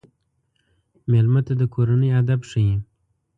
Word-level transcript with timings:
مېلمه 1.11 1.41
ته 1.47 1.53
د 1.61 1.63
کورنۍ 1.73 2.09
ادب 2.19 2.39
ښيي. 2.49 2.75